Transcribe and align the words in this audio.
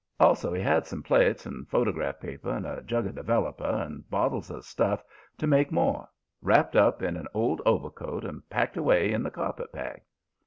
Also 0.19 0.51
he 0.51 0.63
had 0.63 0.87
some 0.87 1.03
plates 1.03 1.45
and 1.45 1.69
photograph 1.69 2.19
paper 2.19 2.49
and 2.49 2.65
a 2.65 2.81
jug 2.81 3.05
of 3.05 3.13
'developer' 3.13 3.63
and 3.83 4.09
bottles 4.09 4.49
of 4.49 4.65
stuff 4.65 5.03
to 5.37 5.45
make 5.45 5.71
more, 5.71 6.09
wrapped 6.41 6.75
up 6.75 7.03
in 7.03 7.15
an 7.15 7.27
old 7.35 7.61
overcoat 7.67 8.25
and 8.25 8.49
packed 8.49 8.77
away 8.77 9.11
in 9.13 9.21
the 9.21 9.29
carpetbag. 9.29 10.01